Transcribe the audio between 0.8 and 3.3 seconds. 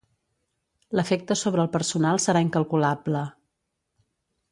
L'efecte sobre el personal serà incalculable.